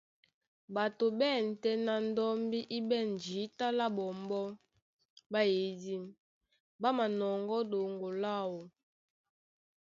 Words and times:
Ɓato 0.73 1.05
ɓá 1.19 1.27
ɛ̂n 1.37 1.47
tɛ́ 1.61 1.75
ná 1.85 1.93
ndɔ́mbí 2.07 2.59
í 2.77 2.79
ɓɛ̂n 2.89 3.07
jǐta 3.23 3.67
lá 3.77 3.85
ɓɔmbɔ́ 3.95 4.45
ɓá 5.31 5.39
eyìdí, 5.51 5.95
ɓá 6.81 6.89
manɔŋgɔ́ 6.97 7.59
ɗoŋgo 7.71 8.09
láō. 8.23 8.59